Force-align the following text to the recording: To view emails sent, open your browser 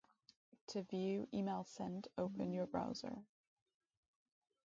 To 0.69 0.81
view 0.81 1.27
emails 1.31 1.67
sent, 1.67 2.07
open 2.17 2.51
your 2.53 2.65
browser 2.65 3.23